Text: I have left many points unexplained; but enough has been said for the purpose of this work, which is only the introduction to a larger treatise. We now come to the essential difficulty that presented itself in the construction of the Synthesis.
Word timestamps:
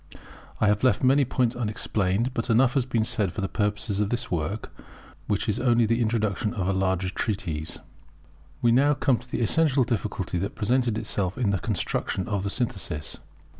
I 0.59 0.65
have 0.65 0.83
left 0.83 1.03
many 1.03 1.25
points 1.25 1.55
unexplained; 1.55 2.33
but 2.33 2.49
enough 2.49 2.73
has 2.73 2.87
been 2.87 3.05
said 3.05 3.31
for 3.31 3.41
the 3.41 3.47
purpose 3.47 3.99
of 3.99 4.09
this 4.09 4.31
work, 4.31 4.73
which 5.27 5.47
is 5.47 5.59
only 5.59 5.85
the 5.85 6.01
introduction 6.01 6.53
to 6.53 6.61
a 6.63 6.73
larger 6.73 7.09
treatise. 7.11 7.77
We 8.63 8.71
now 8.71 8.95
come 8.95 9.19
to 9.19 9.29
the 9.29 9.41
essential 9.41 9.83
difficulty 9.83 10.39
that 10.39 10.55
presented 10.55 10.97
itself 10.97 11.37
in 11.37 11.51
the 11.51 11.59
construction 11.59 12.27
of 12.27 12.41
the 12.43 12.49
Synthesis. 12.49 13.19